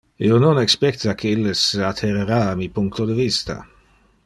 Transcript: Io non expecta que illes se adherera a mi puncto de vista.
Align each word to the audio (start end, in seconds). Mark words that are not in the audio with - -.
Io 0.27 0.37
non 0.43 0.59
expecta 0.61 1.13
que 1.19 1.33
illes 1.37 1.61
se 1.73 1.85
adherera 1.91 2.41
a 2.47 2.57
mi 2.63 2.69
puncto 2.79 3.09
de 3.13 3.19
vista. 3.23 3.61